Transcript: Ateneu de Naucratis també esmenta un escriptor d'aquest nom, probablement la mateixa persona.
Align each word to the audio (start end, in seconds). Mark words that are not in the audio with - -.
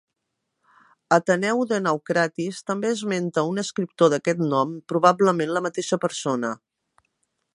Ateneu 1.17 1.59
de 1.71 1.77
Naucratis 1.87 2.61
també 2.71 2.89
esmenta 2.95 3.43
un 3.51 3.63
escriptor 3.65 4.11
d'aquest 4.15 4.43
nom, 4.55 4.73
probablement 4.93 5.55
la 5.59 5.65
mateixa 5.69 6.03
persona. 6.07 6.55